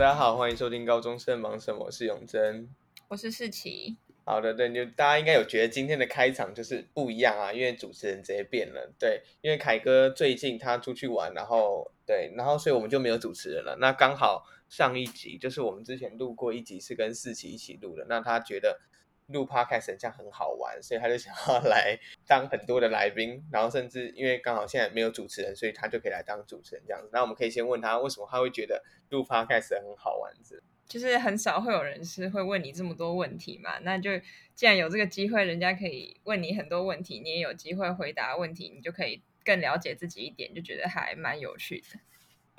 [0.00, 1.84] 好，大家好，欢迎收听高中生忙什么？
[1.84, 2.66] 我是永真，
[3.08, 3.98] 我是世奇。
[4.24, 8.90] 好的，对，就大家应该有觉得今天的开场就是不一样啊，因为主持人直接变了。
[8.98, 13.76] 对，因为凯哥最近他出去玩，然后对，然后所以我们就没有主持人了。
[13.78, 18.80] 那刚好上一集就是我们之前录过一集是跟世奇一起录的，那他觉得。
[19.32, 27.08] 录 podcast 这样很好玩，所以他就想要来当很多的来宾，然后甚至因为刚好现在没有主持人，所以他就可以来当主持人这样子。
[27.12, 30.32] 那我们可以先问他为什么他会觉得录 podcast 很好玩？
[30.86, 34.10] 就是很少会有人是会问你这么多问题嘛，那就
[34.56, 42.00] 既然有这个机会，人家可以问你很多问题，你也有机会回答问题，你就可以更了解自己一点，就觉得还蛮有趣的。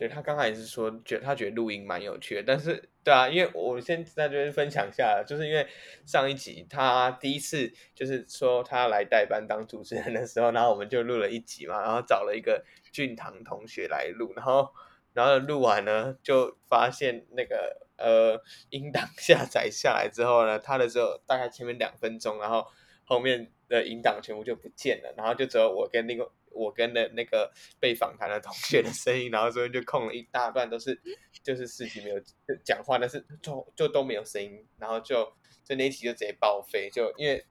[0.02, 5.68] 对，他刚才也是说，觉得他觉得录音蛮有趣的，但是对啊，因为我先在这边分享一下，就是因为
[6.08, 14.74] 上一集他第一次就是说他来代班当主持人的时候，然后我们就录了一集嘛，然后找了一个俊堂同学来录，然后
[15.14, 22.66] 然后录完呢，就发现那个呃音档下载下来之后呢，他的时候大概前面两分钟，然后
[23.06, 26.32] 后面的音档全部就不见了，然后就只有我跟那个。
[26.54, 31.00] 我跟的那个被访谈的同学的声音，然后中间就空了一大段，都是
[31.42, 32.22] 就是事情没有
[32.64, 35.24] 讲话，但是就就都没有声音，然后就
[35.64, 37.46] 就那一期就直接报废，就因为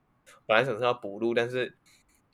[0.47, 1.77] 本来想说要补录，但是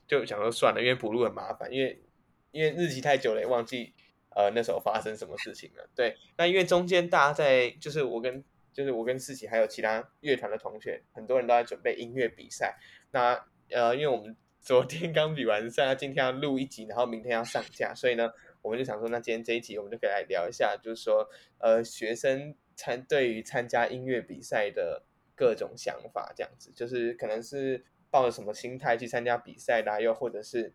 [0.06, 2.02] 就想说算了，因为补录很麻烦，因为
[2.50, 3.94] 因为日期太久了，也忘记
[4.30, 5.88] 呃那时候发生什么事情了。
[5.94, 12.76] 对，那因为中间大家在就是我跟就是我跟世奇还有其他乐团的同学，很多人都在准备音乐比赛，
[13.12, 14.36] 那呃因为我们。
[14.66, 25.04] 昨天刚比完赛，今天要录一集，然后明天要上架，所以呢，我们就想说，那今天这一集我们就可以来聊一下，就是说，呃，学生参对于参加音乐比赛的
[25.36, 30.74] 各种想法，这样子，就是可能是抱着什么心态去参加比赛啦，又或者是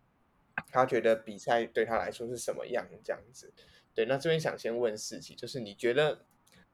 [0.72, 3.53] 他觉得比赛对他来说是什么样这样子。
[3.94, 6.24] 对，那这边想先问事情，就是你觉得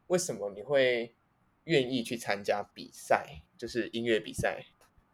[0.05, 1.15] 为什么你会
[1.63, 4.63] 愿意去参加比赛，就是音乐比赛？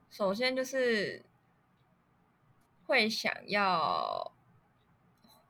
[0.10, 1.24] 首先就是。
[2.86, 4.34] 会想要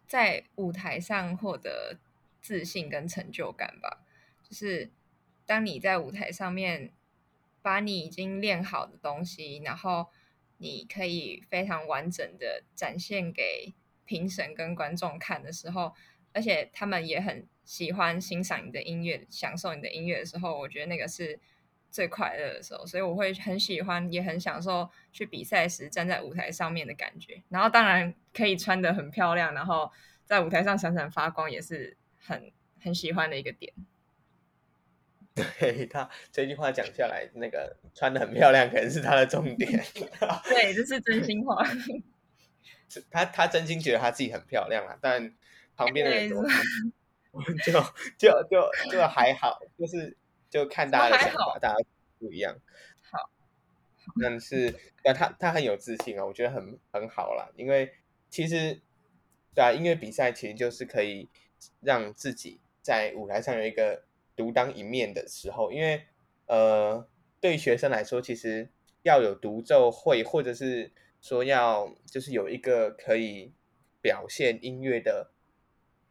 [0.07, 1.97] 在舞台上获得
[2.41, 4.05] 自信跟成就感吧，
[4.47, 4.91] 就是
[5.45, 6.91] 当你在舞台上面
[7.61, 10.07] 把你已经练好的东西，然后
[10.57, 13.73] 你可以非常完整的展现给
[14.05, 15.94] 评审跟观众看的时候，
[16.33, 21.39] 而且他们也很喜欢欣赏你的音乐，享受你的音乐的时候，我觉得那个是。
[21.94, 27.44] 最快乐的时候，所以我会很喜欢，也很享受去比赛时站在舞台上面的感觉。
[27.50, 29.92] 然后当然可以穿得很漂亮，然后
[30.26, 33.72] 在舞台上闪闪发光，也是很很喜欢的一个点。
[35.36, 39.72] 对，他这句话讲下来，那个穿的很漂亮，可能是他的重点。
[40.50, 41.64] 对，这是真心话。
[43.12, 45.31] 他他真心觉得他自己很漂亮啊，但
[45.75, 46.42] 旁边的人就
[47.64, 47.80] 就
[48.18, 50.18] 就就就还好，就是。
[50.53, 51.84] 就看大家的想法，大家
[52.19, 52.56] 不一样。
[53.02, 53.31] 好，
[54.22, 54.72] 但是，
[55.02, 57.50] 但他他很有自信啊，我觉得很很好啦。
[57.56, 57.91] 因为
[58.30, 58.80] 其实，
[59.56, 61.28] 对啊，音乐比赛其实就是可以
[61.81, 64.03] 让自己在舞台上有一个
[64.36, 65.72] 独当一面的时候。
[65.72, 66.06] 因为，
[66.46, 67.08] 呃，
[67.42, 68.69] 对学生来说，其实
[69.02, 73.52] 要有独奏会，或者是说要就是有一个可以
[74.02, 75.31] 表现音乐的。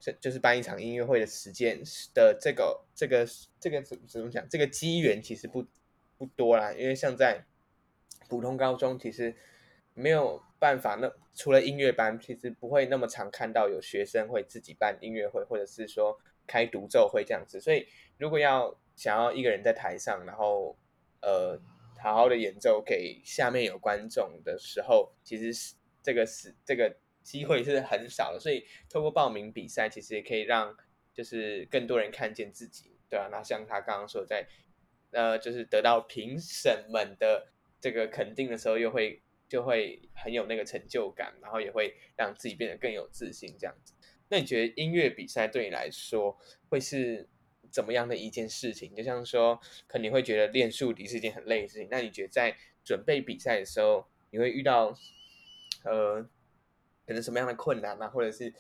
[0.04, 1.80] 这就是办一场音乐会的时间
[2.12, 3.24] 的这个这个
[3.60, 4.44] 这个怎怎么讲？
[4.48, 5.64] 这个机缘其实不
[6.18, 7.46] 不多啦，因为像在
[8.28, 9.36] 普通高中，其实
[9.94, 10.96] 没有办法。
[10.96, 17.60] 那除了音乐班，其实不会那么常看到有学生会自己办音乐会，或者是说开独奏会这样子。
[17.60, 17.86] 所以，
[18.19, 20.76] 如果要想要一个人在台上，然后
[21.20, 21.56] 呃
[22.02, 26.96] 好好的演奏给下面有观众的时候，其实是这个是这个。
[27.22, 30.76] 机会是很少的，所以透过报名比赛，其实也可以让
[31.14, 34.46] 就是更多人看见自己，对啊，那像他刚刚说在，
[35.10, 37.48] 呃，就是得到评审们的
[37.80, 43.92] 这个肯定的时候，又会就会很有那个成就感，然后也会让自己变得更有自信这样子。
[44.28, 46.38] 那你觉得音乐比赛对你来说
[46.70, 47.28] 会是
[47.70, 48.94] 怎么样的一件事情？
[48.94, 54.94] 就像说，可能你会觉得练竖笛是一件很累的事情，那你觉得在准备比赛的时候，你会遇到
[55.84, 56.26] 呃？
[57.06, 58.54] 可能什么样的困难啊，或者是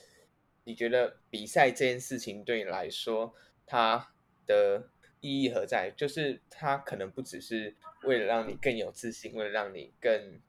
[0.64, 3.34] 你觉得比赛这件事情对你来说，
[3.66, 4.12] 它
[4.46, 4.88] 的
[5.20, 5.92] 意义何在？
[5.96, 10.40] 就是它可能不只是为了让你更有自信，为了让你更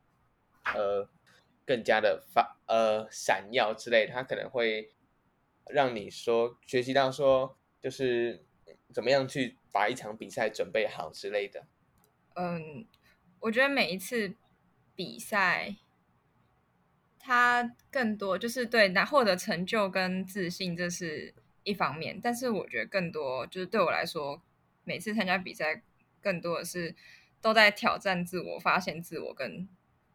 [0.66, 1.08] 呃
[1.66, 4.92] 更加的发呃闪耀之类的，它可能会
[5.68, 8.44] 让你说学习到说，就是
[8.92, 11.66] 怎么样去把一场比赛准备好之类的。
[12.36, 12.88] 嗯，
[13.40, 14.36] 我觉得每一次
[14.96, 15.76] 比赛。
[17.26, 21.34] 他更多就是对拿获得成就跟自信，这是
[21.64, 24.42] 一方面，但是我觉得更多就是对我来说，
[24.84, 25.82] 每次参加比赛，
[26.22, 26.94] 更多的是
[27.42, 29.66] 都在挑战自我、发现自我跟，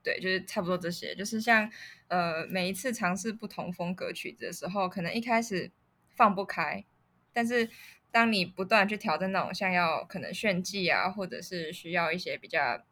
[0.02, 1.14] 对，就是差不多这些。
[1.14, 1.70] 就是像
[2.08, 5.70] 呃，每一次尝试不同风格曲子的时候，可能一开始
[6.14, 6.84] 放不开，
[7.32, 7.70] 但是
[8.10, 12.84] 当你不断去挑战那种像要可能炫技啊，或者是需要一些比较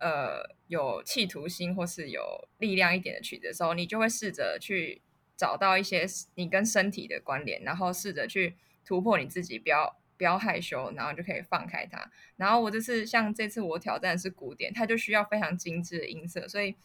[0.00, 5.02] 呃有企图心或是有力量一点的曲子的时候，你就会试着去。
[5.40, 6.04] 找到一些
[6.34, 12.10] 你跟身体的关联，然后试着去突破你自己，不要不要害羞，然后就可以放开它。
[12.36, 16.76] 然后我这次像这次我挑战是古典，它就需要非常精致的音色，所以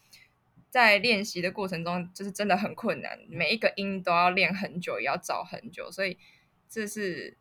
[0.70, 6.16] 在练习的过程中就是真的很困难，每一个音都要练很久，也要找很久，所以
[6.66, 7.36] 这是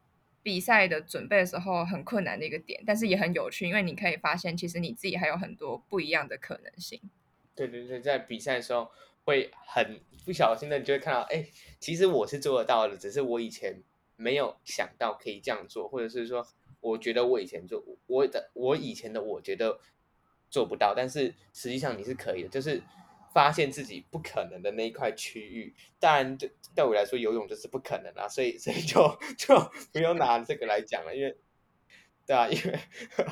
[0.45, 7.01] 比赛的准备的时候很困难的一个点，但是也很有趣，因为你可以发现其实你自己还有很多不一样的可能性。
[7.55, 8.91] 对对对，在比赛的时候。
[9.27, 11.43] 会很不小心的，你就会看到，哎，
[11.79, 13.81] 其实我是做得到的，只是我以前
[14.17, 16.45] 没有想到可以这样做，或者是说，
[16.79, 19.79] 我觉得我以前做，我的我以前的我觉得
[20.51, 22.83] 做不到，但是实际上你是可以的，就是
[23.35, 25.75] 发现自己不可能的那一块区域。
[25.99, 29.53] 当然，对对我来说，游泳就是不可能啊，所以所以就就
[29.91, 31.35] 不用拿这个来讲了，因为
[32.25, 32.79] 对啊，因为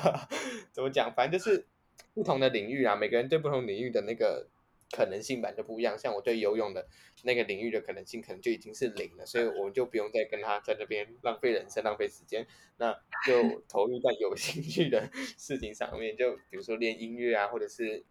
[0.72, 1.66] 怎么讲，反正就是
[2.12, 4.50] 不同的领域啊，每个人对不同领域的那个。
[4.92, 6.86] 可能性版就不一样，像我对游泳的
[7.24, 12.46] 那个领域的可能性可能就已经是零了，所以我们就不用再跟他在这边浪费人生、浪费时间，
[12.76, 12.92] 那
[13.26, 18.04] 就投入在有兴趣的事情上面，就比如说练音乐啊，或者是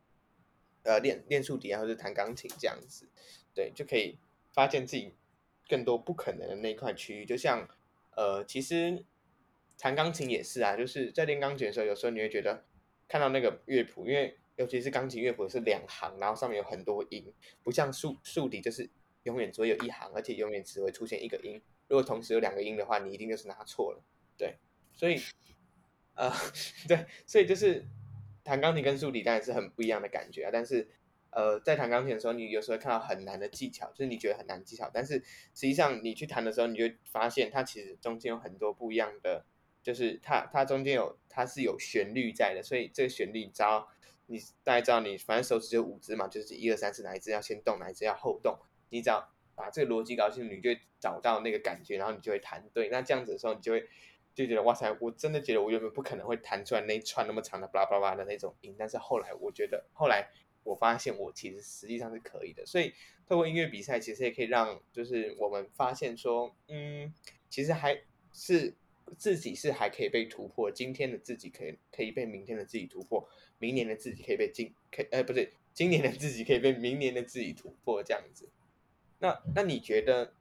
[0.83, 3.07] 呃练练竖笛啊，或者弹钢琴这样子，
[3.53, 4.17] 对，就可以
[4.53, 5.13] 发现自己
[5.67, 7.25] 更多不可能的那一块区域。
[7.25, 7.67] 就像
[8.15, 9.03] 呃，其实
[9.77, 12.63] 弹钢琴也是啊，就是在练钢琴的时候，有时候你会觉得
[13.07, 17.33] 看到那个乐谱，因为尤其是钢琴乐谱是两行，然后上面有很多音，
[17.63, 18.89] 不像竖竖笛就是
[19.23, 21.61] 永远只有一行，而且永远只会出现一个音。
[21.87, 24.03] 如果同时有两个音的话，你一定就是拿错了。
[24.37, 24.57] 对，
[24.93, 25.19] 所以，
[26.15, 26.31] 呃，
[26.87, 27.83] 对，所以就是
[28.43, 30.49] 弹钢琴跟竖笛当然是很不一样的感觉啊。
[30.51, 30.87] 但是，
[31.31, 39.45] 呃，在弹钢琴的时候，你有时候看到很难的技巧，就是你觉得很难技巧，但是实际上你去弹的时候，你就发现它其实中间有很多不一样的，
[39.81, 43.89] 就是它它中间有它是有旋律在的，所以这个旋律你知道。
[44.27, 48.57] 你大概知道，你反正手指就五只嘛，就是一二三四哪一只要先动，哪一只要后动。
[48.89, 52.87] 你只要把这个逻辑搞清楚，你就会找到那个感觉，然后你就会弹对。
[52.87, 53.85] 那这样子的时候，你就会
[54.33, 60.29] 就觉得哇塞，我真的觉得我原本不可能会弹出来那一串那么长的巴拉巴拉的那种音，但是后来我觉得，后来
[60.63, 62.65] 我发现我其实实际上是可以的。
[62.65, 62.93] 所以
[63.27, 67.13] 透过音乐比赛，其实也可以让就是我们发现说，嗯，
[67.49, 68.01] 其实还
[68.31, 68.75] 是。
[69.17, 73.27] 自己是还可以被突破，今天的自己可以可以被明天的自己突破，
[73.59, 78.49] 明年的自己可以被今可呃不对，今年的自己可以被明年的自己突破这样子。
[79.19, 80.33] 那那你觉得，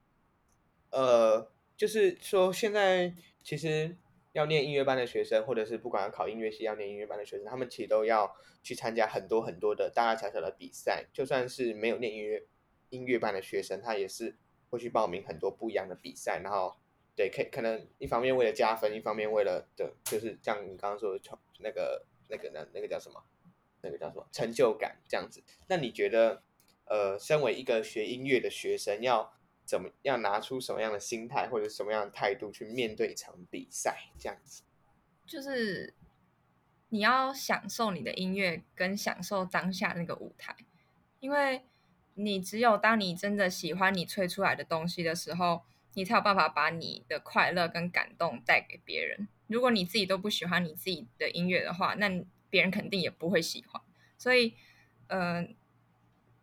[0.90, 3.12] 呃，就是说现在
[3.42, 3.96] 其实
[4.32, 11.06] 要念音乐班的学生，或者是不管要考音乐系要念音乐班的学生，他们其实都要去参加很多很多的大大小小的比赛。
[11.12, 12.46] 就算是没有念音乐
[12.90, 14.36] 音乐班的学生，他也是
[14.70, 16.76] 会去报名很多不一样的比赛，然后。
[17.14, 23.22] 对，可可能一方面为了加分，一方面为了的，就是像你刚刚说的，那个那个那那个叫什么？
[23.82, 24.26] 那个叫什么？
[24.32, 25.42] 成就感这样子。
[25.68, 26.42] 那你觉得，
[26.86, 29.30] 呃，身为一个学音乐的学生，要
[29.64, 34.10] 怎么样拿出什么样的心态或者什么样的态度去面对一场比赛？
[34.18, 34.62] 这样子，
[35.26, 35.94] 就是
[36.88, 40.56] 你要享受你的音乐，跟享受当下那个舞台，
[41.20, 41.62] 因为
[42.14, 45.62] 你只有当你真的喜欢你吹出来的东西的时候。
[45.94, 49.28] 你才有办法把你的快乐跟感动带给别人。
[49.46, 53.82] 如果你自己都不喜欢你自己的音乐的话，那别人肯定也不会喜欢。
[54.16, 54.54] 所以，
[55.08, 55.46] 呃，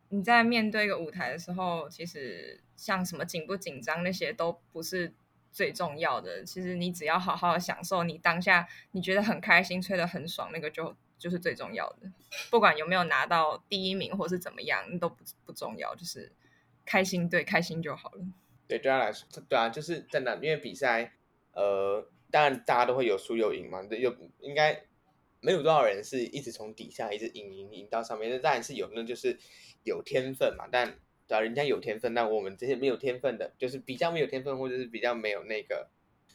[0.09, 5.13] 你在面对一个舞台的时候，其实像什么紧不紧张那些都不是
[5.51, 6.43] 最重要的。
[6.45, 12.09] 其实你只要好好享受你当下，你觉得很开心，吹得很爽，那个就就是最重要的。
[12.49, 16.31] 不管有没有拿到第一名或是怎么样，都不不重要，就是
[16.85, 18.25] 开心，对，开心就好了。
[18.67, 21.13] 对，对他来说，对啊，就是真的，因为比赛，
[21.53, 24.85] 呃，当然大家都会有输有赢嘛，有应该
[25.41, 29.39] 没有多少人是一直从底下一直赢赢赢到上面，那当然是有，那就是
[29.83, 30.67] 有天分嘛。
[30.71, 35.87] 但对啊，人家有天分，那我们这些没有天分的，就是比较没有天分，或者是比较没有那个，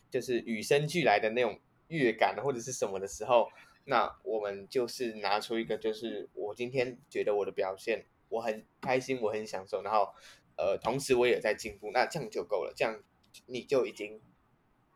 [0.08, 3.50] 就是与生俱来的那种乐感或者是什么的时候，
[3.84, 10.08] 那我们就是拿出一个，就是我今天觉得我的表现我很开心，我很享受，然后。
[10.56, 13.02] 呃，同时我也在进步，那这样就够了，这样
[13.46, 14.20] 你就已经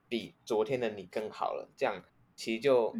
[0.09, 1.69] 比昨天的你更好了。
[1.77, 2.05] 这样
[2.37, 2.95] 其实就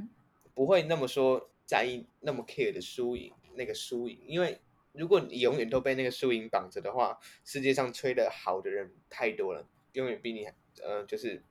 [0.55, 4.59] 不会那么说在意那么 care 的输赢，那个输赢，因为
[4.99, 10.47] 如果你永远都被那个输赢绑着的话，世界上吹得好的人太多了，永远比你
[10.83, 11.43] 呃就是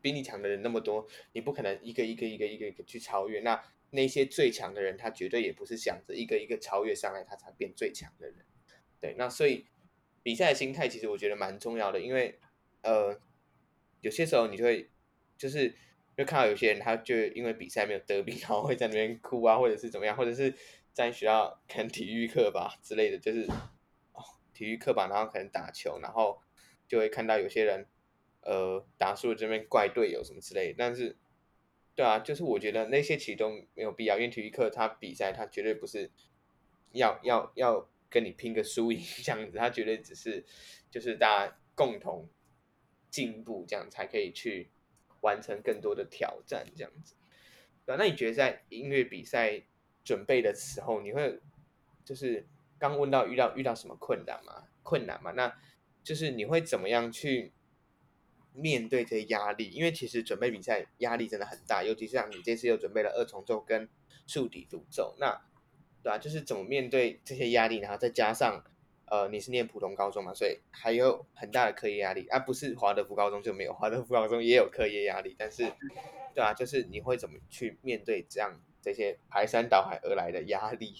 [0.00, 3.40] 比你强的人那么多，你不可能一个一个一个一个一个去超越。
[3.40, 8.36] 那那些最强的人，他绝对也不是想着一个一个超越上来，他才变最强的人。
[9.00, 9.66] 对，那所以
[10.22, 12.38] 比赛心态其实我觉得蛮重要的，因为
[12.82, 13.18] 呃
[14.02, 14.90] 有些时候你就会
[15.38, 15.74] 就是。
[16.16, 20.50] 就看到有些人，他就因为比赛没有得病，然后会在那边哭啊，或者是怎么样，或者是
[20.96, 23.42] 在学校看体育课吧之类的，就是
[24.14, 24.24] 哦
[24.54, 26.40] 体育课吧，然后可能打球，然后
[26.88, 27.86] 就会看到有些人
[28.40, 30.76] 呃打输了这边怪队友什么之类的。
[30.78, 31.14] 但是，
[31.94, 36.10] 对啊，就是我觉得那些其实都没有必要，因为体育课他比赛，他绝对不是
[36.92, 40.42] 要要要跟你拼个输赢 这样子，他绝对只是
[40.90, 42.26] 就是大家共同
[43.10, 44.70] 进步这样才可以去。
[45.22, 47.16] 完成更多的挑战，这样子，
[47.84, 49.64] 对，那你觉得在音乐比赛
[50.06, 51.38] 准备的时候，你会
[52.04, 52.46] 就是
[52.78, 54.64] 刚问到遇到遇到什么困难吗？
[54.82, 55.32] 困难吗？
[55.32, 55.54] 那
[56.02, 57.52] 就是你会怎么样去
[58.54, 59.68] 面对这些压力？
[59.70, 63.88] 因为其实准备比赛压力真的很大，尤其是像你这次又准备了二重奏跟
[64.26, 65.42] 竖笛独奏，那
[66.02, 68.64] 对啊，就是怎么面对这些压力，然后再加上。
[69.08, 72.40] 呃，你是念普通高中嘛，所以还有很大的课业压力啊。
[72.40, 75.32] 不是华德福高中就没有，华德福高中也有课业压力。
[75.38, 75.62] 但是，
[76.34, 80.94] 对啊，就是你会怎么去面对这样这些排山倒海而来的压力？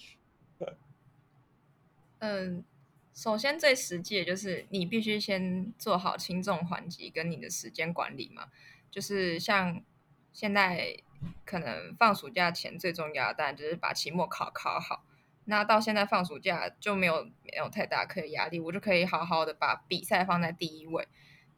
[2.19, 2.65] 嗯，
[3.13, 8.49] 首先最实际的就是你必须先做好轻重缓急跟你的时间管理嘛。
[8.91, 9.81] 就是像
[10.33, 10.97] 现在
[11.45, 15.05] 可能放暑假前最重要的，当然就是把期末考考好。
[15.45, 21.07] 那到现在放暑假就没有没有太大课业压力，我就可以好好的把比赛放在第一位，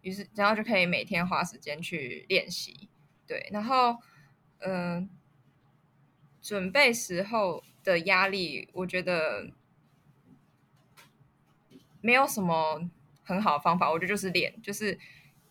[0.01, 2.87] 于是然后就可以每天花时间去练习，
[3.25, 3.97] 对，然后
[4.59, 5.09] 嗯、
[6.49, 9.51] 准备时候的压力，我觉得
[12.01, 12.89] 没有什么
[13.23, 14.97] 很好的方法，我觉得就是练，就是。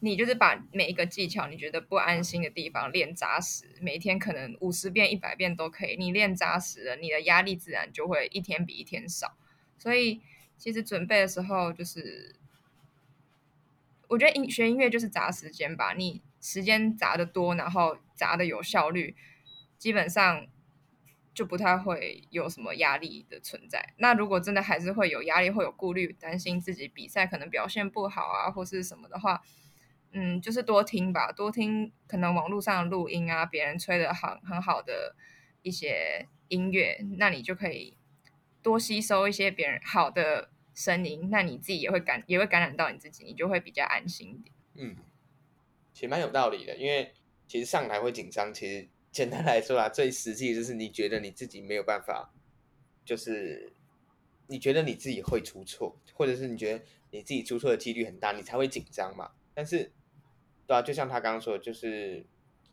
[0.00, 5.96] 你就是把每一个技巧，你觉得不安心的地方练扎实，每一天可能五十遍、一百遍都可以。
[5.96, 9.36] 你练扎实了，你的压力自然就会一天比一天少。
[9.76, 10.20] 所以，
[10.56, 12.36] 其实准备的时候，就是
[14.06, 15.92] 我觉得音学音乐就是砸时间吧。
[15.94, 19.16] 你时间砸得多，然后砸得有效率，
[19.78, 20.46] 基本上
[21.38, 23.94] 就不太会有什么压力的存在。
[23.98, 29.40] 那如果真的还是会有压力，会有顾虑，担心自己比赛可能表现不好啊，或是什么的话。
[30.10, 35.14] 嗯，就是多听吧，多听可能网络上的录音啊，别人吹的很很好的
[35.62, 37.96] 一些音乐，那你就可以
[38.60, 44.52] 多吸收一些别人好的声音，那你自己也会感也会感染到你自己，你就会比较安心一点。
[44.74, 44.96] 嗯，
[45.92, 47.12] 其实蛮有道理的，因为
[47.46, 48.88] 其实上台会紧张，其实
[49.18, 52.32] 简单来说啊， 最实际就是你觉得你自己没有办法，
[53.04, 53.72] 就是
[54.46, 59.32] 你觉得你自己会出错，或者是你觉得你自己出错的几率很大，你才会紧张嘛。
[59.54, 59.90] 但是
[60.68, 62.24] 对啊，就像他刚刚说的，就是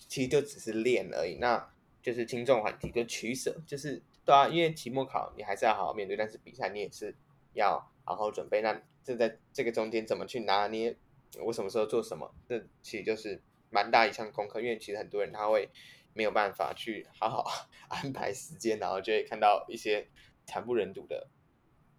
[0.07, 1.73] 其实就只是练而已，那
[2.03, 7.15] 就是轻重缓急跟取舍，就是对啊，因为期末考你还是要好好面对，但是比赛你也是
[7.53, 8.61] 要好好准备。
[8.61, 10.95] 那这在这个中间怎么去拿捏，
[11.41, 14.61] 我什么时候做什么，这其实就是蛮大一项功课。
[14.61, 15.69] 因为其实很多人他会
[16.15, 17.45] 没有办法去好好
[17.89, 20.07] 安排时间，然后就会看到一些
[20.47, 21.27] 惨不忍睹的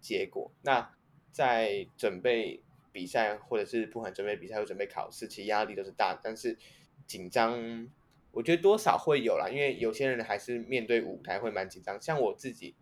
[0.01, 0.51] 结果。
[0.63, 0.93] 那
[1.31, 2.61] 在准备。
[2.93, 6.57] 比赛或者是不管准备比赛或准备考试，其实压力都是大，但是
[7.05, 7.87] 紧张，
[8.31, 9.47] 我觉得多少会有啦。
[9.47, 12.01] 因为有些人还是面对舞台会蛮紧张。
[12.01, 12.75] 像我自己，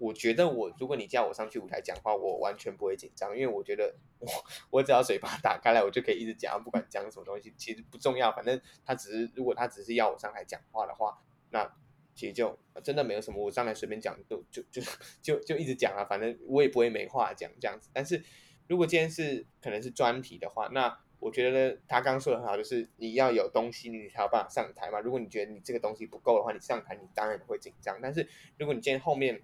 [0.00, 4.26] 我觉得我如果你叫我上去舞台讲话，我完全不会紧张，因为我觉得我
[4.70, 8.32] 我只要嘴巴打开来，我就可以一直讲，不管讲什么东西，其实不重要。
[8.32, 11.70] 反正他只是如果他只是要我上台讲话的话，那
[12.14, 14.82] 其实就真的没有什么，我上来随便讲就就就
[15.22, 18.24] 就就一直讲啊，反正我也不会没话讲这样子，但是。
[18.68, 25.00] 如果今天是可能是专题的话，那我觉得他刚刚说的很好，就是你要有东西，你才有办法上台嘛。
[25.00, 27.98] 如果你觉得你这个东西不够的话，你上台你当然会紧张。
[28.00, 28.28] 但是
[28.58, 29.42] 如果你今天后面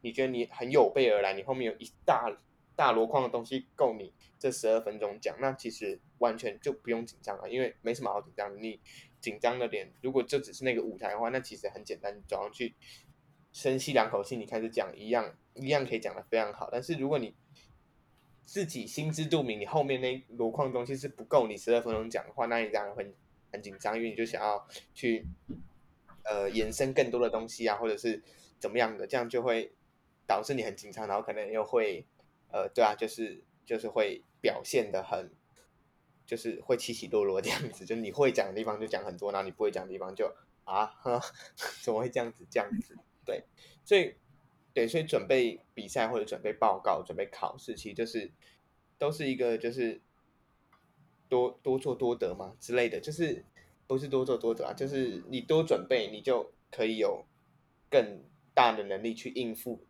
[0.00, 2.30] 你觉得你很有备而来，你后面有一大
[2.74, 8.62] 大箩筐的东西够你这十二分钟讲，那其实完全就不用紧张了，因为没什么好紧张。
[8.62, 8.80] 你
[9.20, 12.74] 紧张的点，如果就只是那个舞台的话，那其实很简单，你走上去
[13.52, 16.68] 深吸两口气，你开始讲一样一样可以讲的非常好。
[16.70, 17.34] 但是如果你
[18.42, 23.10] 自己心知肚明，你后面那箩筐东西是不够你十二分钟讲的话，那你当然会
[23.50, 25.26] 很紧张，因为你就想要去
[26.24, 28.22] 呃延伸更多的东西啊，或者是
[28.60, 29.72] 怎么样的，这样就会
[30.26, 32.06] 导致你很紧张，然后可能又会
[32.50, 35.30] 呃对啊，就是就是会表现的很，
[36.26, 41.20] 就是会起起落落这样子，就你会讲的地方就讲很多，然后你不会讲的地方就啊呵，
[41.82, 42.96] 怎么会这样子这样子？
[43.24, 43.44] 对，
[43.84, 44.14] 所以。
[44.76, 48.30] 对，所以准备比赛或者准备报告、准备考试，其实就是
[48.98, 50.02] 都是一个就是
[51.30, 53.42] 多多做多得嘛之类的，就是
[53.86, 57.24] 不是多做多得啊，就是你多准备，你就可以有
[57.88, 59.85] 更大的能力去应付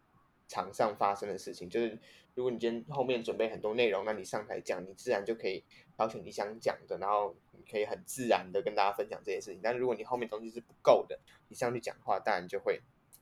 [0.49, 1.69] 场上发生的事情。
[1.69, 1.99] 就是
[2.35, 5.65] 如果你今天后面准备很多内容，那你上台讲，你自然就可以
[5.97, 9.61] 挑选你想讲的，然后你可以很自然的跟大家分享这些事情。
[9.62, 12.81] 但如果你后面东西是不够的，你上去讲话，当然就会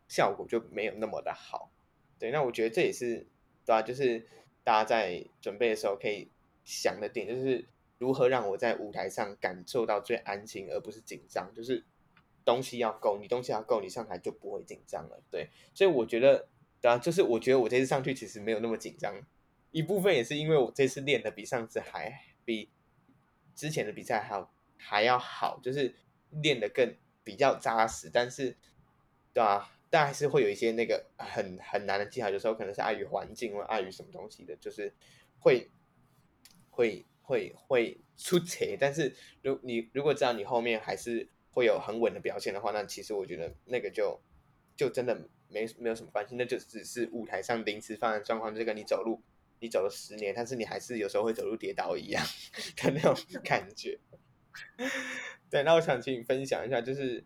[0.08, 1.70] 效果就没有那么的好。
[2.18, 3.26] 对，那我觉得这也是
[3.64, 4.26] 对啊，就是
[4.62, 6.28] 大家在准备的时候可以
[6.64, 7.66] 想的点，就是
[7.98, 11.52] 如何让我在舞台上感受到最安心，而不是紧张。
[11.54, 11.84] 就是
[12.44, 15.22] 东西要够，你东西要够，你上台就不会紧张了。
[15.30, 16.46] 对，所以我觉得，
[16.84, 19.14] 对啊，就是我觉得我这次上去其实没有那么紧张，
[19.70, 22.12] 一部分也是因为我这次练的比上次还
[22.44, 22.68] 比
[23.54, 25.94] 之前的比赛还要还要好，就是
[26.42, 28.58] 练的更比较扎实，但是，
[29.32, 29.70] 对啊。
[29.88, 34.92] 但还是会有一些那个很很难的技巧，有时候可能是碍于环境或碍于什么东西的，就是
[35.38, 35.70] 会
[36.68, 38.66] 会会会出错。
[38.80, 44.20] 但是如你如果知道你后面还是会有很稳的表现的话，那其实我觉得那个就
[44.74, 49.22] 就真的没没有什么关系，那就只是舞台上临时发生状况，就跟你走路
[49.60, 52.22] 你走了十年，但是你还是有时候会走路跌倒一样
[52.76, 53.98] 的那种感觉。
[55.48, 57.24] 对，那我想请你分享一下，就是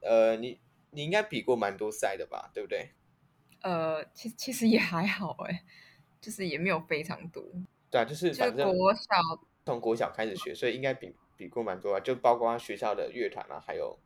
[0.00, 0.58] 呃你。
[0.92, 2.88] 你应该比过蛮多赛的吧，对不对？
[3.60, 5.62] 呃，其实其实也还好哎，
[6.22, 7.44] 就是也没有非常多。
[7.90, 9.02] 对啊，就是反正国小
[9.66, 13.98] 从国小开始学，所以应该比比过蛮多啊，就包括学校的乐团啊，还有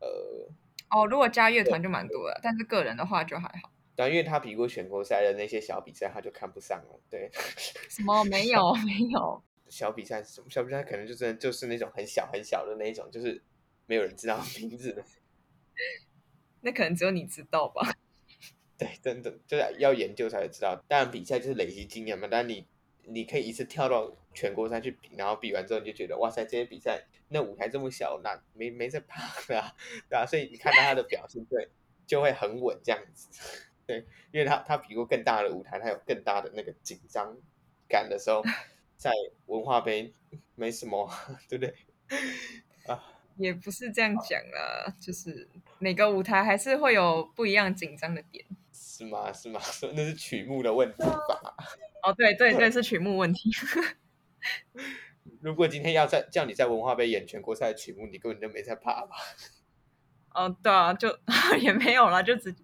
[0.00, 0.48] 呃
[0.94, 3.72] 哦，如果加乐团就蛮多了，但是个人的话就还好。
[3.96, 7.00] 对，因为他比过全国赛的那些小比赛，他就看不上了。
[7.10, 7.30] 对，
[7.88, 10.48] 什么没有 没有小比赛是什么？
[10.48, 13.42] 小比赛可能就真的就是那种很小很小的那一种，就是
[13.86, 15.04] 没有人知道名字的。
[16.60, 17.92] 那可能只有你知道吧？
[18.78, 20.82] 对，真的就是要研究才会知道。
[20.88, 22.28] 当然比赛就是累积经验嘛。
[22.30, 22.66] 但你
[23.04, 29.74] 你可以一次跳到全国赛去比，然后比完之后你就觉得哇塞，这些比赛那舞台这么小，那没没在怕的啊，
[30.08, 30.24] 对啊。
[30.26, 31.68] 所以你看到他的表现，对，
[32.06, 33.28] 就会很稳这样子。
[33.86, 37.36] 对，因为他他比过更大的舞台，他有更大的那个紧张
[37.88, 38.42] 感的时候，
[38.96, 39.10] 在
[39.46, 40.12] 文化杯
[40.54, 41.10] 没什么，
[41.48, 41.74] 对不对？
[42.86, 43.18] 啊。
[43.38, 48.44] 也不是这样讲啦，就是每个舞台还是会有不一样紧张的点。
[48.92, 49.32] 是吗？
[49.32, 49.58] 是吗？
[49.96, 51.56] 那是曲目的问题吧？
[52.02, 53.50] 哦，对对对，是曲目问题。
[55.40, 59.16] 如果今天要在叫你在文化杯演全国赛的曲目，你根本就没在怕吧？
[60.34, 61.18] 哦，对啊，就
[61.62, 62.54] 也没有啦，就只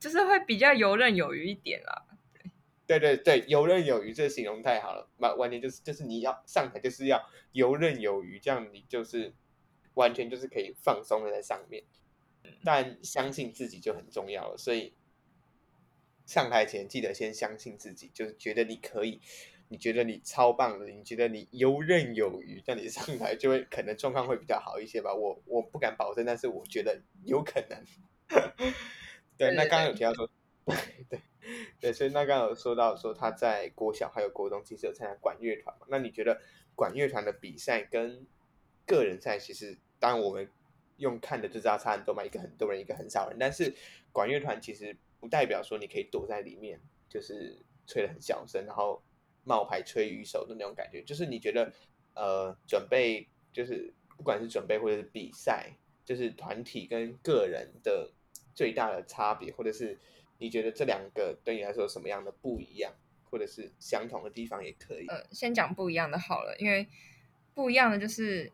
[0.00, 2.06] 就是会比较游刃有余一点啦。
[2.86, 7.22] 对对对，游刃有余，这个形容太好了，完完全就是就是你要上台就是要
[7.52, 9.34] 游刃有余，这样你就是。
[9.94, 11.82] 完全就是可以放松的在上面，
[12.62, 14.56] 但相信自己就很重要了。
[14.56, 14.94] 所以
[16.28, 19.18] 上台前记得先相信自己，就是觉得你可以，
[19.68, 25.14] 你觉得你超棒的，你觉得你游刃有余，那你上台就会可能状况会比较好一些吧。
[25.14, 27.82] 我我不敢保证，但是我觉得有可能。
[29.38, 30.28] 对，那刚刚有提到说，
[30.66, 30.76] 对
[31.08, 31.20] 对
[31.80, 35.86] 对，所以那刚刚有说到说他在国小还有国中其实有参加管乐团嘛？
[35.88, 36.38] 那你觉得
[36.74, 38.26] 管乐团的比赛跟
[38.86, 39.78] 个人赛其实？
[39.98, 40.48] 当然，我们
[40.98, 43.36] 用看的就知道差很多嘛，一个很多人，一个很少人。
[43.40, 43.74] 但是
[44.12, 49.02] 管乐团其实不代表说你可以躲在里面，就是吹得很小声，然后
[49.44, 51.02] 冒牌吹雨手的那种感觉。
[51.02, 51.72] 就是你觉得，
[52.14, 55.72] 呃，准备就是不管是准备或者是比赛，
[56.04, 58.12] 就是团体跟个人的
[58.54, 59.98] 最大的差别，或者是
[60.38, 62.94] 你觉得这两个对你来说有什么样的不一样，
[63.30, 65.06] 或者是相同的地方也可以。
[65.06, 66.88] 呃，先讲不一样的好了，因为
[67.54, 68.52] 不一样的就是。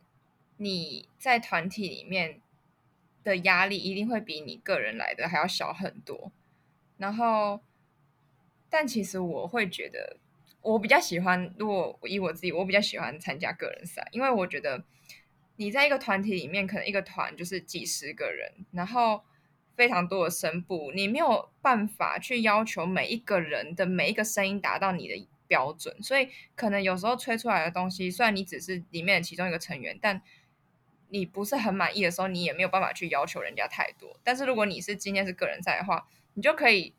[0.57, 2.41] 你在团体里面
[3.25, 6.31] 的压力一定会比你个人来的还要小很多，
[7.05, 7.61] 然后，
[8.71, 10.17] 但其实我会觉得，
[10.63, 14.83] 我比较喜欢，如果以我自己，我比较喜欢参加个人赛，因为我觉得
[15.57, 19.23] 你在一个团体里面，可能一个团就是几十个人，然后
[19.77, 30.23] 非常多的声部，你没有办法去要求每一个人的每一个声音达到你的标准，所以可能有时候吹出来的东西，虽然你只是里面的其中一个成员，但
[31.11, 34.19] 你不是很满意的时候，你也没有办法去要求人家太多。
[34.25, 36.95] 但是如果你是今天是个人赛的话，你就可以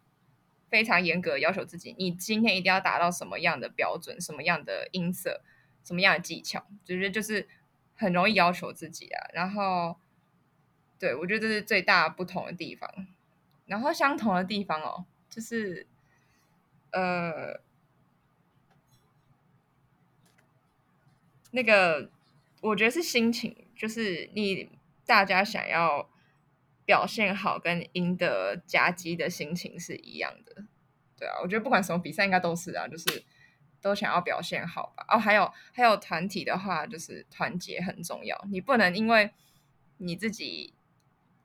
[0.70, 5.42] 非常严格要求自己，你今天一定要达到什么样的标准，什么样的音色，
[5.84, 7.48] 什么样的技巧，就是就是
[7.96, 9.30] 很容易要求自己啊。
[9.34, 9.98] 然后，
[11.00, 13.08] 对，我觉得这是最大不同的地方。
[13.68, 15.86] 然后相同的地方哦，就是
[16.92, 17.60] 呃
[21.52, 22.10] 那个。
[22.62, 24.68] 我觉得是心情，就是你
[25.06, 26.10] 大家想要
[26.86, 30.66] 表现好跟赢得佳绩的心情是一样的，
[31.18, 33.24] 对啊，我觉得不管什么比赛应该都是啊，就是
[33.82, 35.06] 都想要表现好吧。
[35.10, 38.40] 哦，还有还有团体的话，就是团结很重要。
[38.52, 39.32] 你不能因为
[39.98, 40.74] 你自己，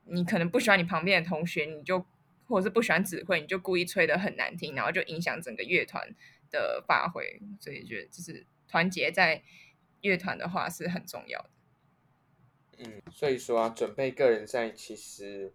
[0.05, 2.05] 你可能不喜欢你旁边的同学，你就
[2.47, 6.13] 或者是不喜欢指挥，你就故意吹的很难听，然后就影响整个乐团
[6.49, 7.41] 的发挥。
[7.59, 9.41] 所以觉得就是团结在
[10.01, 11.49] 乐团的话是很重要的。
[12.83, 15.53] 嗯，所以说啊，准备个人赛其实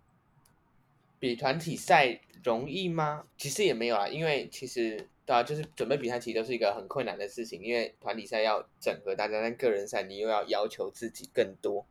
[1.19, 3.27] 比团体赛容易吗？
[3.37, 11.85] 其实也没有啊，因为其实对啊，就是准备比赛其实都是一个很困难的事情，因为团体赛要整合大家，但个人赛你又要要求自己更多，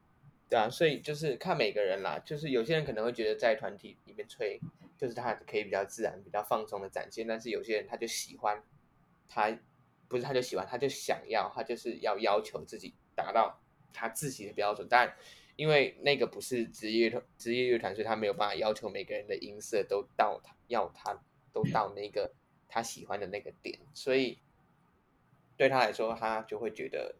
[0.49, 4.57] 对啊，所以就是看每个人啦，就是有些人可能会觉得在团体里面吹，
[4.97, 8.63] 就是他可以比较自然、比较放松的展现，但是有些人他就喜欢，
[9.27, 9.53] 他
[10.07, 13.59] 不是他就喜欢，他就想要，他就是要要求自己达到。
[13.93, 15.15] 他自己的标准，但
[15.55, 21.17] 因为那个不是职业团职业乐团，所以他没有办法要求每个人的音色都到他要他
[21.53, 22.33] 都到那个
[22.67, 24.39] 他喜欢的那个点，所以
[25.55, 27.15] 对他来说，他就会觉得，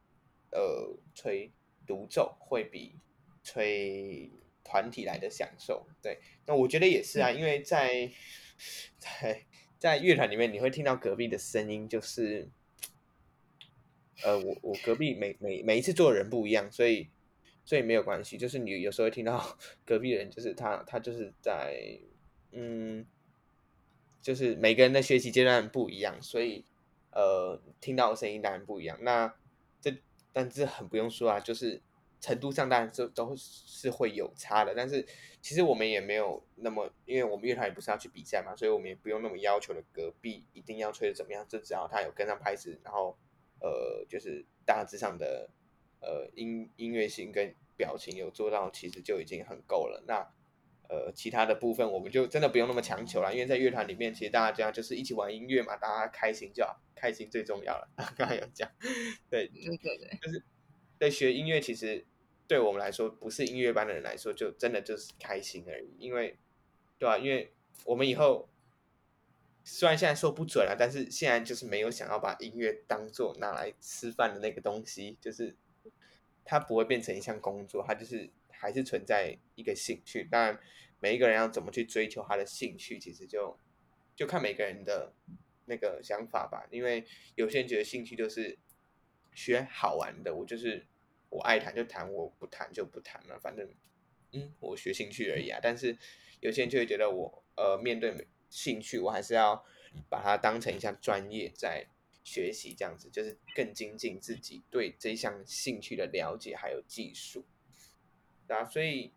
[0.52, 1.52] 呃，吹
[1.88, 2.96] 独奏会比
[3.44, 4.30] 吹
[4.64, 5.88] 团体来的享受。
[6.02, 8.12] 对，那我觉得也是啊，因为在
[9.00, 9.46] 在
[9.80, 12.50] 在乐团里面，你会听到隔壁的声音，就是。
[14.24, 17.10] 呃，我我隔壁每每每一次坐的人不一样，所以
[17.66, 18.38] 所以没有关系。
[18.38, 22.00] 就是你有时候会听到 隔壁人，就是他他就是在
[22.54, 23.06] 嗯，
[24.22, 26.64] 就是每个人的学习阶段不一样，所以
[27.12, 28.98] 呃，听到的声音当然不一样。
[29.02, 29.36] 那
[29.82, 29.94] 这
[30.32, 31.82] 但这很不用说啊，就是
[32.22, 34.74] 程度上当然这都是会有差的。
[34.74, 35.06] 但是
[35.42, 43.18] 其实我们也没有那么，因为我们乐团也不是要去比赛嘛，所以我们也不用那么要求的隔壁一定要吹的怎么样，就只要他有跟上拍子，然后。
[43.60, 45.50] 呃，就是大致上的
[46.02, 50.04] 呃音音乐性跟表情有做到，其实就已经很够了。
[50.08, 50.28] 那
[50.88, 57.90] 呃，其他的部分我们就真的不用那么强求了，因为在乐团里面，其实大家就是一起玩音乐嘛，大家开心就好，开心最重要了。
[58.16, 58.70] 刚刚有讲，
[59.30, 60.44] 对，对对对，就是
[61.00, 62.06] 对学音乐，其实
[62.48, 65.96] 对我们来说，不是音乐班的人来说，就真的就是开心而已。
[65.98, 66.38] 因为，
[67.00, 67.18] 对吧？
[67.18, 67.52] 因为
[67.86, 68.48] 我们以后。
[69.68, 75.56] 虽然现在说不准了，但是现在就是没有想要把音乐当做拿来吃饭的那个东西，就是
[76.46, 80.24] 它不会变成一项工作，它就是还是存在一个兴趣。
[80.26, 80.60] 当然，
[81.00, 83.58] 每一个人要怎么去追求他的兴趣，其实就
[84.16, 85.12] 就看每个人的
[85.66, 86.68] 那个想法吧。
[86.70, 88.60] 因为有些人觉得兴趣就是
[89.34, 90.86] 学好玩的，我就是
[91.30, 93.68] 我爱弹就弹，我不弹就不弹了，反正
[94.34, 95.60] 嗯，我学兴趣而已啊。
[95.60, 95.98] 但是
[96.40, 99.66] 有些人就会觉得我呃面对每兴趣，我还是要
[100.10, 101.86] 把它当成一项专业在
[102.24, 107.46] 学习，这样子就是更精进自己对这项兴趣的了解还有技术，
[108.48, 109.14] 啊，所以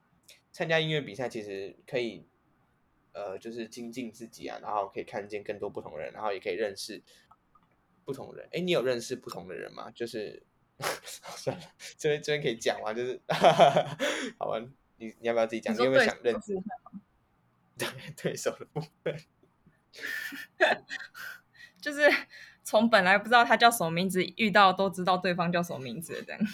[0.51, 2.27] 参加音乐比赛其实可以，
[3.13, 7.01] 呃，就是精进自己啊，然后可以看见更多不同人，然后也可以认识
[8.05, 8.49] 不同人。
[8.51, 9.89] 哎，你有认识不同的人吗？
[9.93, 10.43] 就是
[11.05, 11.63] 算了，
[11.97, 12.93] 这边这边可以讲吗？
[12.93, 13.21] 就是
[14.37, 14.59] 好吧，
[14.97, 15.73] 你你要不要自己讲？
[15.73, 16.53] 你，你有没有想认识？
[17.79, 17.89] 对
[18.21, 19.19] 对手的部分，
[21.81, 22.11] 就是
[22.65, 26.41] 从本来不知道他叫什么名字，遇到都知道对方叫什么名字这样。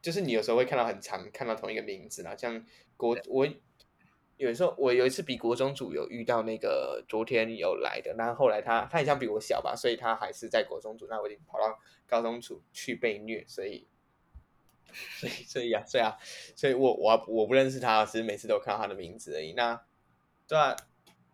[0.00, 2.64] 就是你有时候会看到很长看到同一个名字啦，像
[2.96, 3.46] 国我
[4.38, 13.86] 有时候我有一次比国中组有遇到那个昨天有来的，那后来他他好像比我小吧，所以他还是在国中组，那我已经跑到高中组去被虐，所以。
[15.18, 16.16] 所以，所以啊，所以啊，
[16.56, 19.52] 所以我我我不认识他，只是每次都看到他的名字而已。
[19.52, 19.82] 那
[20.46, 20.76] 对啊，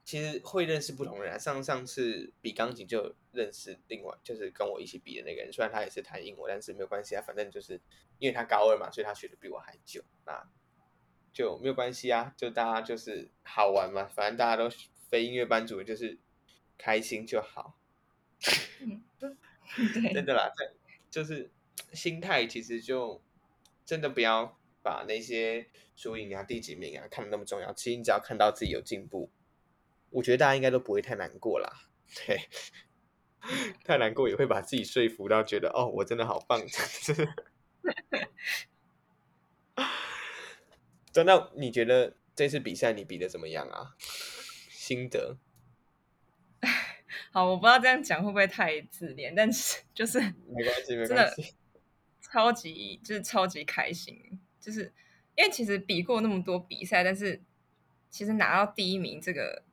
[0.04, 1.38] 其实会认识不同人啊。
[1.38, 7.80] 上上次比钢琴就认识另外就是跟我一起比的那个人，虽然他也是弹英文，但是没有关系啊，反正就是
[8.18, 10.48] 因为他高二嘛，所以他学的比我还久，那
[11.32, 14.70] 就没有关系啊，就大家就是好玩嘛，反正大家都
[15.08, 16.18] 非音乐班主任，就是
[16.78, 17.76] 开心就好。
[20.14, 20.70] 真的啦，对，
[21.10, 21.50] 就是
[21.92, 23.20] 心态其实就。
[23.86, 27.72] 真的不要把那些输赢啊、第几名啊看得那么重要。
[27.72, 29.30] 其实你只要看到自己有进步，
[30.10, 31.72] 我觉得大家应该都不会太难过啦。
[32.26, 32.40] 对，
[33.84, 36.60] 太难过也会把自己说服到觉得哦，我真的好棒。
[41.12, 43.94] 真的， 你觉得这次比赛你比的怎么样啊？
[44.68, 45.38] 心得？
[47.32, 51.54] 好，我不知道这样讲会不会太自恋，但是就是没关系，没关系。
[52.36, 54.92] 超级就是超级开心，就是
[55.36, 57.40] 因为其实比过那么多比赛，但是
[58.10, 59.64] 其实拿到第一名这个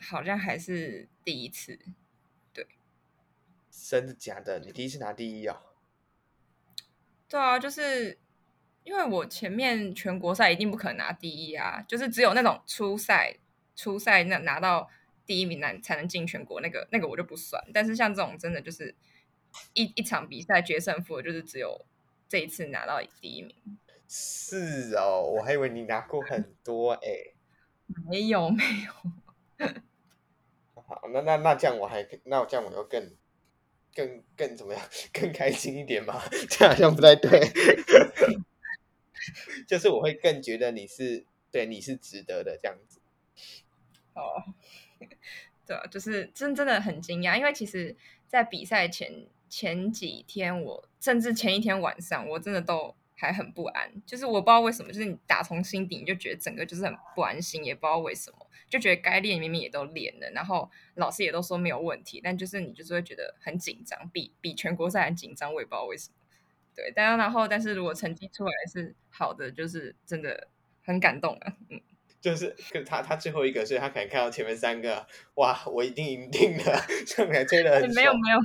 [0.00, 1.78] 好像还是第一次。
[2.50, 2.66] 对，
[3.70, 4.58] 真的假的？
[4.60, 5.60] 你第一次拿第一啊？
[7.28, 8.18] 对啊，就是
[8.84, 13.36] 因为我前面全国赛一定不可能拿第一啊，就是只有那种初赛
[13.76, 14.88] 初赛那拿到
[15.26, 17.62] 第一名才才能进全国，那个那个我就不算。
[17.74, 18.94] 但是像这种真的就是
[19.74, 21.84] 一一场比赛决胜负，就是只有
[22.28, 23.54] 这一次拿到第一名。
[24.08, 27.34] 是哦，我还以为你拿过很多哎、欸。
[28.08, 29.66] 没有没有。
[30.74, 33.14] 好，那那那这样我还那我这样我要更
[33.94, 34.82] 更更怎么样？
[35.12, 36.22] 更开心一点嘛？
[36.50, 37.40] 这样好像不太对。
[39.66, 43.00] 就是我会更觉得你是对你是值得的这样子。
[44.14, 44.42] 哦，
[45.66, 47.94] 对啊，就是真真的很惊讶，因为其实，
[48.26, 53.90] 在比赛前前几天我，我甚至前一天晚上，我真的都还很不安。
[54.06, 66.14] 就是我不知道为什么，就是你打从心底你就觉得整个就是很不安心，也不知道为什么，就觉得该练明明也都练了，然后老师也都说没有问题，但就是你就是会觉得很紧张，比比全国赛还紧张，我也不知道为什么。
[66.74, 70.48] 对，但然后但是如果成绩出来是好的，就是真的
[70.82, 71.80] 很感动啊，嗯。
[72.20, 72.52] 就是，
[72.84, 77.94] 他他最后一个，所以他可能看到前面三个，哇，我一定赢定了，上来追的很。
[77.94, 78.38] 没有没有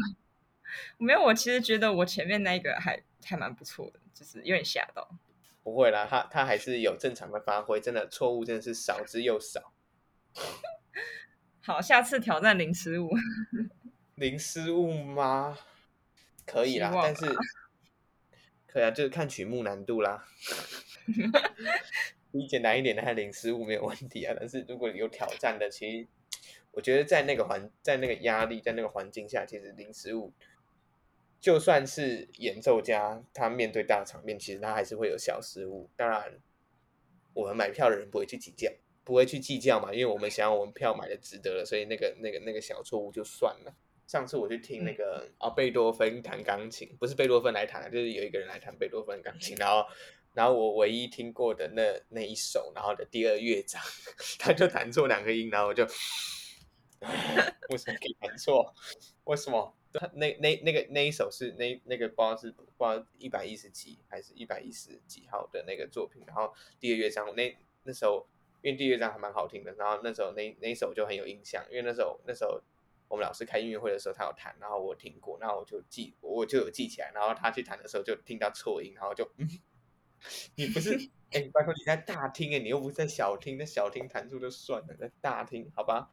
[0.97, 5.09] 没有，我其实觉得我前面那个还还蛮不错的，就是有点吓到。
[5.63, 9.73] 不会啦，他他还是有正常的发挥，真的错误真的是少之又少。
[11.62, 13.09] 好，下次挑战零失误。
[14.15, 15.57] 零失误吗？
[16.45, 17.25] 可以啦，但是
[18.67, 20.27] 可以啊，就是看曲目难度啦。
[22.31, 24.36] 你简单一点的，还零失误没有问题啊。
[24.38, 26.07] 但是如果有挑战的，其实
[26.71, 30.33] 我觉得在那个环，在那个压力，在那个环境下，其实零失误，
[31.43, 35.89] 就算是演奏家，他面对大场面，其实他还是会有小失误。
[35.97, 36.39] 当然，
[37.34, 38.71] 我们买票的人不会去计较，
[39.03, 43.75] 不会去计较嘛，因为我们想要我们票买的值得了，所以那个那个那个小错误就算了。
[44.08, 49.86] 上次我去听那个啊贝多芬弹钢琴，不是贝多芬来弹，就是有一个人来弹贝多芬钢琴，然后。
[50.36, 53.79] 然后我唯一听过的那那一首，然后的第二乐章，
[54.39, 55.86] 他就弹错两个音，然后我就，
[57.69, 58.73] 为什么可以弹错？
[59.25, 59.77] 为什么？
[60.13, 68.27] 那那那个那一首是那那个不知道是不知道一百一十几还是一百一十几号的那个作品，然后第二乐章那那时候，
[68.62, 72.62] 因为第二乐章还蛮好听的，然后那时候那那一首就很有印象，因为那时候那时候
[73.08, 79.47] 我们老师开音乐会的时候他有弹，然后我听过，然后我就记我就有记起来，然后他去弹的时候就听到错音，然后就嗯。
[80.56, 80.95] 你不是
[81.32, 86.10] 哎，拜托你在大厅哎，你又不是在小厅，那小厅弹出就算了，在大厅好吧，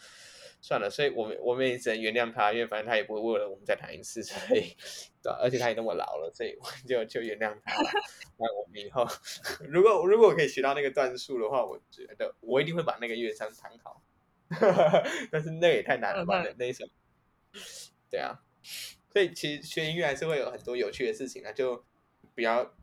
[0.61, 4.77] 算了，所以我们我们也只能原谅他，因为反正他也不会为了我们再谈一次，所以
[5.23, 7.91] 对，而且他也那么老了，所以我就就原谅他了。
[8.39, 9.07] 那我们以后
[9.69, 14.03] 如果如果可以学到那个段数的话，我觉得我一定会把那个乐章弹好。
[15.31, 16.85] 但是那也太难了吧，那一首。
[18.11, 18.41] 对啊，
[19.13, 21.85] 所以其实学音乐还是会有很多有趣的事情啊，就
[22.35, 22.75] 不要。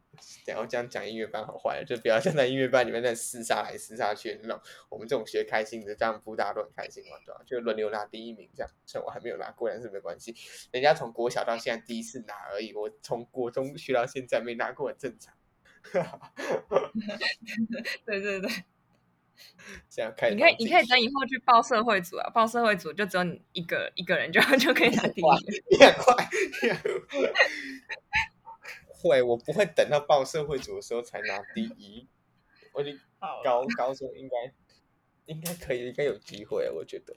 [0.45, 4.59] 然后这样讲音乐班好坏，就不要像在音乐班里面在厮杀来厮杀去那种。
[4.89, 7.41] 我们这种学开心的，这样不大家都很开心嘛，对吧？
[7.45, 8.71] 就轮流拿第一名这样。
[8.85, 10.35] 虽然我还没有拿过，但是没关系。
[10.71, 15.33] 人家从国小到现在第一次拿而已，我从国中学到现在没拿过，很正常。
[18.05, 18.49] 对对对，
[19.89, 20.31] 这样开。
[20.31, 25.63] 你可以，你可以等以后去报社会组啊，报社会组就只有你一个一个人就就可以拿第一名。
[25.71, 26.29] 你很快。
[28.99, 32.07] 会，我不会等到报社会组的时候才拿第一。
[32.73, 32.99] 我觉得
[33.43, 34.53] 高高中应该
[35.25, 37.15] 应该可以，应该有机会，我觉得。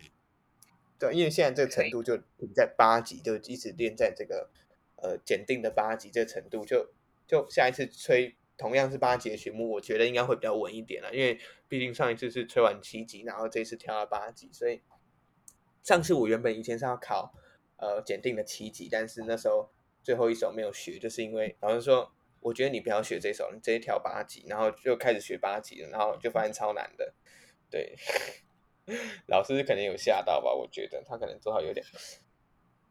[0.98, 4.50] 对，因为现在这个程度就停在八级，就一直练在这个
[4.96, 6.92] 呃检定的八级这个程度，就
[7.26, 11.14] 就下一次吹同样是八级的曲目，我觉得应该会比较稳一点了。
[11.14, 11.38] 因为
[11.68, 14.82] 毕竟上一次是吹完七级，然后这次跳到八级，所以
[15.82, 17.34] 上次我原本以前是要考
[17.76, 19.70] 呃检定的七级，但是那时候。
[20.02, 22.10] 最后一首没有学，就是因为老师说，
[22.40, 27.12] 我觉得你不要学这首，你直接跳八级，然后就开始学八级了，然后就发现超难的。
[27.70, 27.94] 对，
[29.28, 30.52] 老师可能有吓到吧？
[30.52, 31.84] 我觉得他可能做好有点，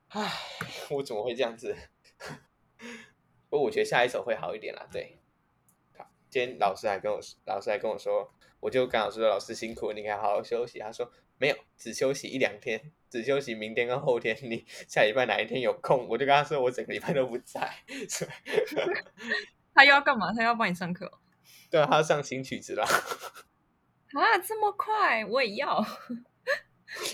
[0.09, 0.31] 唉，
[0.91, 1.75] 我怎么会这样子？
[3.49, 4.87] 不过我觉得下一首会好一点啦。
[4.91, 5.17] 对，
[5.97, 10.79] 好，今天老师还跟我，老师还跟我说，我就跟老师说，老师辛苦，你应该好好休息。
[10.79, 12.91] 他说没有，只休息一两天。
[13.09, 17.69] 只休息明天跟后天，你 下礼拜哪一天有空，我就跟他说我整个礼拜都不在。
[19.73, 20.33] 他又要干嘛？
[20.33, 21.19] 他要帮你上课？
[21.71, 22.85] 对啊，他要上新曲子啦。
[24.13, 25.23] 啊，这么快？
[25.25, 25.85] 我也要。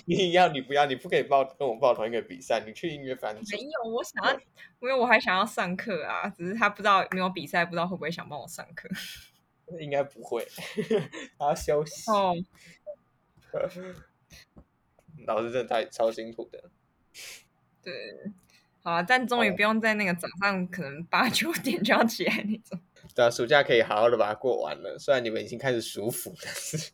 [0.05, 0.85] 你要你不要？
[0.85, 2.63] 你不可以报跟我报同一个比赛。
[2.65, 3.35] 你去音乐班。
[3.35, 4.33] 没有，我想要，
[4.79, 6.29] 因为我还想要上课啊。
[6.29, 8.87] 只是他不知道没有比赛，不知道会不会想帮我上课。
[9.79, 10.47] 应该不会，
[11.37, 12.09] 他要休息。
[12.09, 12.33] 哦。
[15.25, 16.69] 老师真的太超辛苦的，
[17.81, 17.93] 对，
[18.81, 22.79] 好啊，但终于不用在那个早上可能八九点就要起来那种。
[23.15, 24.97] 对啊，暑假可以好好的把它过完了。
[24.99, 26.91] 虽然你们已经开始舒服，但 是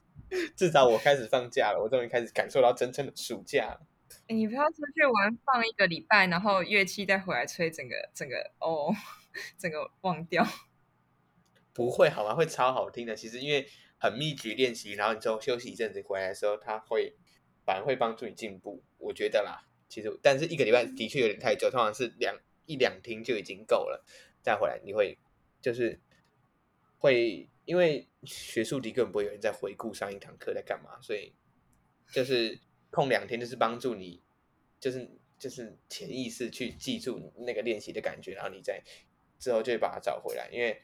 [0.55, 3.81] 至少我开始放假了，我终于开始感受到真正的暑假了。
[4.27, 8.93] 欸、你不要出去玩放一个礼拜，然后乐器再回来吹，整个整个哦，
[9.57, 10.45] 整个忘掉。
[11.73, 12.35] 不会好吗？
[12.35, 13.15] 会超好听的。
[13.15, 17.15] 其实因为很密集练习，然后你之后休息一阵子回来的时候，它会
[17.65, 18.81] 反而会帮助你进步。
[18.97, 24.03] 我觉得啦，其实但是一个礼拜的确有点太久，通常是两一两天就已经够了。
[24.41, 25.17] 再回来你会
[25.61, 25.99] 就是
[26.97, 31.33] 会因为学术题根本不会有人在回顾上一堂课在干嘛，所以
[32.11, 34.21] 就是空两天就是帮助你，
[34.79, 38.81] 就是就是潜意识去记住那个练习的感觉，然后你再
[39.39, 40.81] 之后就会把它找回来，因为。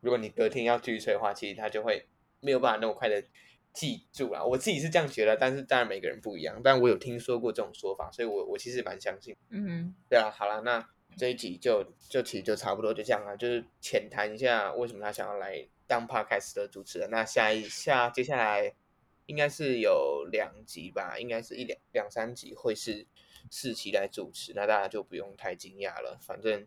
[0.00, 2.06] 如果你隔天要继续催的话，其实他就会
[2.40, 3.24] 没有办法那么快的
[3.76, 4.42] 记住啦。
[4.42, 6.58] 我自己是这样觉得，但是当然每个人不一样。
[6.64, 9.36] 但我有听说过这种说法，所以我我其实蛮相信。
[9.50, 17.10] 嗯哼，对啊，好了，那这一集就就其实就差不多就这样了，就是浅谈一下为什么他想要来当 Podcast 的主持人。
[17.10, 18.74] 那下一下接下来
[19.26, 23.06] 应该是有两集吧，应该是一两两三集会是
[23.50, 26.18] 四期来主持，那大家就不用太惊讶了。
[26.20, 26.66] 反正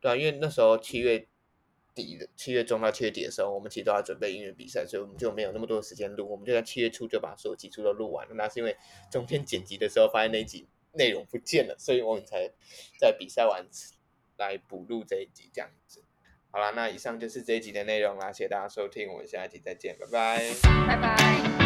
[0.00, 1.28] 对啊，因为那时候七月。
[1.94, 6.28] 底的七月中到七月底的时候，我们其实都要准备音乐比赛，所以我们就没有那么多的时间录。
[6.30, 8.34] 我们就在七月初就把所有集数都录完了。
[8.34, 8.76] 那是因为
[9.10, 12.50] 中间剪辑的时候发现那集内容不见了，所以我们才
[12.98, 13.66] 在比赛完
[14.36, 16.02] 来补录这一集这样子。
[16.50, 20.54] 好啦，那以上就是这一集的内容啦，谢谢大家收听，我们下一集再见，拜拜，
[20.86, 21.61] 拜拜。